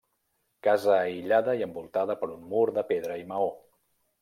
Casa 0.67 0.93
aïllada 0.95 1.55
i 1.59 1.61
envoltada 1.67 2.17
per 2.23 2.31
un 2.39 2.49
mur 2.55 2.65
de 2.81 2.87
pedra 2.95 3.21
i 3.25 3.31
maó. 3.35 3.55